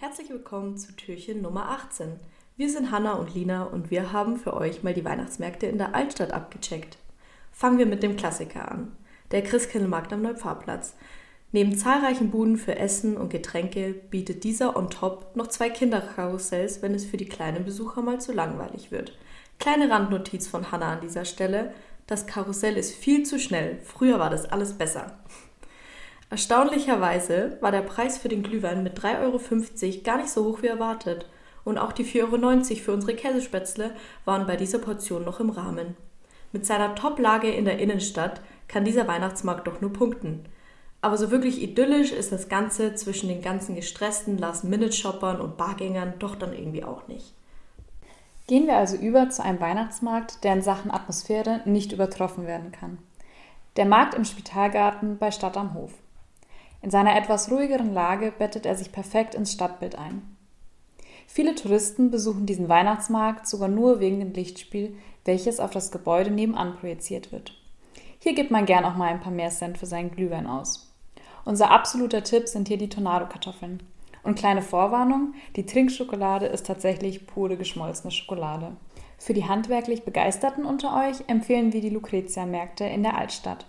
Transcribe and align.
Herzlich 0.00 0.30
willkommen 0.30 0.76
zu 0.76 0.96
Türchen 0.96 1.42
Nummer 1.42 1.68
18. 1.68 2.18
Wir 2.56 2.68
sind 2.68 2.90
Hanna 2.90 3.12
und 3.12 3.32
Lina 3.32 3.62
und 3.62 3.88
wir 3.92 4.12
haben 4.12 4.36
für 4.36 4.52
euch 4.52 4.82
mal 4.82 4.94
die 4.94 5.04
Weihnachtsmärkte 5.04 5.66
in 5.66 5.78
der 5.78 5.94
Altstadt 5.94 6.32
abgecheckt. 6.32 6.98
Fangen 7.52 7.78
wir 7.78 7.86
mit 7.86 8.02
dem 8.02 8.16
Klassiker 8.16 8.68
an. 8.68 8.96
Der 9.30 9.44
Christkindlmarkt 9.44 10.12
am 10.12 10.22
Neupfarrplatz. 10.22 10.96
Neben 11.52 11.76
zahlreichen 11.76 12.32
Buden 12.32 12.56
für 12.56 12.74
Essen 12.74 13.16
und 13.16 13.28
Getränke 13.28 13.94
bietet 13.94 14.42
dieser 14.42 14.76
on 14.76 14.90
top 14.90 15.36
noch 15.36 15.46
zwei 15.46 15.70
Kinderkarussells, 15.70 16.82
wenn 16.82 16.92
es 16.92 17.04
für 17.04 17.16
die 17.16 17.28
kleinen 17.28 17.64
Besucher 17.64 18.02
mal 18.02 18.20
zu 18.20 18.32
langweilig 18.32 18.90
wird. 18.90 19.16
Kleine 19.60 19.88
Randnotiz 19.88 20.48
von 20.48 20.72
Hanna 20.72 20.94
an 20.94 21.00
dieser 21.00 21.26
Stelle. 21.26 21.72
Das 22.08 22.26
Karussell 22.26 22.76
ist 22.76 22.96
viel 22.96 23.24
zu 23.24 23.38
schnell. 23.38 23.78
Früher 23.84 24.18
war 24.18 24.30
das 24.30 24.46
alles 24.46 24.72
besser. 24.72 25.16
Erstaunlicherweise 26.32 27.58
war 27.60 27.72
der 27.72 27.82
Preis 27.82 28.16
für 28.16 28.30
den 28.30 28.42
Glühwein 28.42 28.82
mit 28.82 28.98
3,50 28.98 29.18
Euro 29.20 30.02
gar 30.02 30.16
nicht 30.16 30.30
so 30.30 30.46
hoch 30.46 30.62
wie 30.62 30.66
erwartet. 30.68 31.26
Und 31.62 31.76
auch 31.76 31.92
die 31.92 32.06
4,90 32.06 32.22
Euro 32.22 32.80
für 32.80 32.92
unsere 32.94 33.14
Käsespätzle 33.14 33.90
waren 34.24 34.46
bei 34.46 34.56
dieser 34.56 34.78
Portion 34.78 35.26
noch 35.26 35.40
im 35.40 35.50
Rahmen. 35.50 35.94
Mit 36.52 36.64
seiner 36.64 36.94
Top-Lage 36.94 37.50
in 37.50 37.66
der 37.66 37.80
Innenstadt 37.80 38.40
kann 38.66 38.86
dieser 38.86 39.06
Weihnachtsmarkt 39.06 39.66
doch 39.66 39.82
nur 39.82 39.92
punkten. 39.92 40.46
Aber 41.02 41.18
so 41.18 41.30
wirklich 41.30 41.60
idyllisch 41.60 42.12
ist 42.12 42.32
das 42.32 42.48
Ganze 42.48 42.94
zwischen 42.94 43.28
den 43.28 43.42
ganzen 43.42 43.74
gestressten 43.74 44.38
Last-Minute-Shoppern 44.38 45.38
und 45.38 45.58
Bargängern 45.58 46.14
doch 46.18 46.34
dann 46.34 46.54
irgendwie 46.54 46.82
auch 46.82 47.08
nicht. 47.08 47.34
Gehen 48.46 48.66
wir 48.66 48.78
also 48.78 48.96
über 48.96 49.28
zu 49.28 49.44
einem 49.44 49.60
Weihnachtsmarkt, 49.60 50.42
der 50.44 50.54
in 50.54 50.62
Sachen 50.62 50.92
Atmosphäre 50.92 51.60
nicht 51.66 51.92
übertroffen 51.92 52.46
werden 52.46 52.72
kann. 52.72 52.96
Der 53.76 53.84
Markt 53.84 54.14
im 54.14 54.24
Spitalgarten 54.24 55.18
bei 55.18 55.30
Stadt 55.30 55.58
am 55.58 55.74
Hof. 55.74 55.92
In 56.82 56.90
seiner 56.90 57.16
etwas 57.16 57.50
ruhigeren 57.50 57.94
Lage 57.94 58.32
bettet 58.36 58.66
er 58.66 58.74
sich 58.74 58.92
perfekt 58.92 59.34
ins 59.34 59.52
Stadtbild 59.52 59.96
ein. 59.96 60.36
Viele 61.28 61.54
Touristen 61.54 62.10
besuchen 62.10 62.44
diesen 62.44 62.68
Weihnachtsmarkt 62.68 63.46
sogar 63.46 63.68
nur 63.68 64.00
wegen 64.00 64.18
dem 64.18 64.32
Lichtspiel, 64.32 64.96
welches 65.24 65.60
auf 65.60 65.70
das 65.70 65.90
Gebäude 65.92 66.30
nebenan 66.30 66.76
projiziert 66.76 67.32
wird. 67.32 67.54
Hier 68.18 68.34
gibt 68.34 68.50
man 68.50 68.66
gern 68.66 68.84
auch 68.84 68.96
mal 68.96 69.08
ein 69.08 69.20
paar 69.20 69.32
mehr 69.32 69.50
Cent 69.50 69.78
für 69.78 69.86
seinen 69.86 70.10
Glühwein 70.10 70.46
aus. 70.46 70.92
Unser 71.44 71.70
absoluter 71.70 72.22
Tipp 72.22 72.48
sind 72.48 72.68
hier 72.68 72.78
die 72.78 72.88
Tornado-Kartoffeln. 72.88 73.82
Und 74.24 74.38
kleine 74.38 74.62
Vorwarnung, 74.62 75.34
die 75.56 75.66
Trinkschokolade 75.66 76.46
ist 76.46 76.66
tatsächlich 76.66 77.26
pure 77.26 77.56
geschmolzene 77.56 78.12
Schokolade. 78.12 78.76
Für 79.18 79.34
die 79.34 79.44
handwerklich 79.44 80.04
Begeisterten 80.04 80.64
unter 80.64 80.96
euch 80.96 81.28
empfehlen 81.28 81.72
wir 81.72 81.80
die 81.80 81.90
Lucretia-Märkte 81.90 82.84
in 82.84 83.02
der 83.02 83.16
Altstadt. 83.16 83.66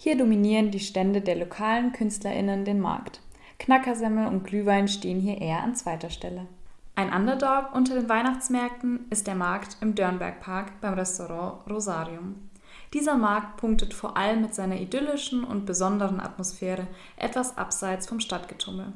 Hier 0.00 0.16
dominieren 0.16 0.70
die 0.70 0.78
Stände 0.78 1.20
der 1.20 1.34
lokalen 1.34 1.92
KünstlerInnen 1.92 2.64
den 2.64 2.78
Markt. 2.78 3.20
Knackersemmel 3.58 4.28
und 4.28 4.44
Glühwein 4.44 4.86
stehen 4.86 5.18
hier 5.18 5.40
eher 5.40 5.64
an 5.64 5.74
zweiter 5.74 6.08
Stelle. 6.08 6.46
Ein 6.94 7.12
Underdog 7.12 7.74
unter 7.74 7.94
den 7.94 8.08
Weihnachtsmärkten 8.08 9.06
ist 9.10 9.26
der 9.26 9.34
Markt 9.34 9.76
im 9.80 9.96
Dörnbergpark 9.96 10.80
beim 10.80 10.94
Restaurant 10.94 11.68
Rosarium. 11.68 12.48
Dieser 12.94 13.16
Markt 13.16 13.56
punktet 13.56 13.92
vor 13.92 14.16
allem 14.16 14.42
mit 14.42 14.54
seiner 14.54 14.80
idyllischen 14.80 15.42
und 15.42 15.66
besonderen 15.66 16.20
Atmosphäre 16.20 16.86
etwas 17.16 17.58
abseits 17.58 18.06
vom 18.06 18.20
Stadtgetummel. 18.20 18.92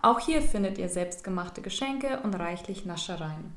Auch 0.00 0.18
hier 0.18 0.40
findet 0.40 0.78
ihr 0.78 0.88
selbstgemachte 0.88 1.60
Geschenke 1.60 2.20
und 2.22 2.34
reichlich 2.34 2.86
Naschereien. 2.86 3.52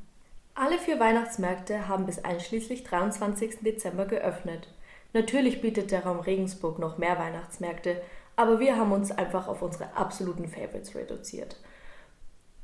Alle 0.56 0.78
vier 0.78 1.00
Weihnachtsmärkte 1.00 1.88
haben 1.88 2.06
bis 2.06 2.24
einschließlich 2.24 2.84
23. 2.84 3.60
Dezember 3.62 4.06
geöffnet. 4.06 4.68
Natürlich 5.16 5.62
bietet 5.62 5.92
der 5.92 6.04
Raum 6.04 6.20
Regensburg 6.20 6.78
noch 6.78 6.98
mehr 6.98 7.18
Weihnachtsmärkte, 7.18 8.02
aber 8.36 8.60
wir 8.60 8.76
haben 8.76 8.92
uns 8.92 9.12
einfach 9.12 9.48
auf 9.48 9.62
unsere 9.62 9.96
absoluten 9.96 10.50
Favorites 10.50 10.94
reduziert. 10.94 11.56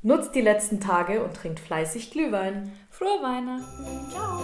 Nutzt 0.02 0.34
die 0.34 0.42
letzten 0.42 0.78
Tage 0.78 1.24
und 1.24 1.32
trinkt 1.34 1.60
fleißig 1.60 2.10
Glühwein. 2.10 2.70
Frohe 2.90 3.22
Weihnachten. 3.22 4.10
Ciao. 4.10 4.42